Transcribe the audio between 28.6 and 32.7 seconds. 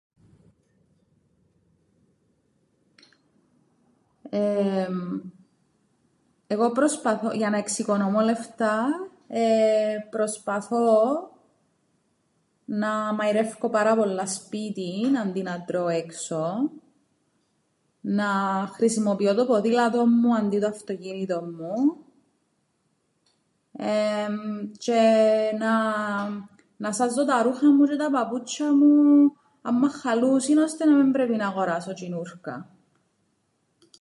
μου άμμαν χαλούσιν, ώστε να μεν πρ΄έπει να γοράσω τžινούρκα.